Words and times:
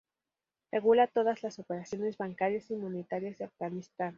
Regula 0.71 1.05
todas 1.05 1.43
las 1.43 1.59
operaciones 1.59 2.17
bancarias 2.17 2.71
y 2.71 2.75
monetarias 2.75 3.37
de 3.37 3.45
Afganistán. 3.45 4.09